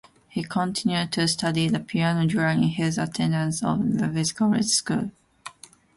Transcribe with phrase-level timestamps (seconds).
[0.27, 5.11] He continued to study the piano during his attendance of Louisville Collegiate School.